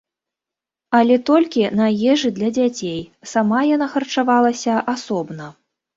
Але 0.99 1.17
толькі 1.29 1.67
на 1.81 1.87
ежы 2.13 2.29
для 2.39 2.49
дзяцей, 2.57 2.99
сама 3.35 3.59
яна 3.75 3.87
харчавалася 3.93 4.73
асобна. 4.95 5.45